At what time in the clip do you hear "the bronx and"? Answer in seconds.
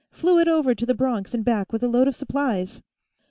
0.87-1.45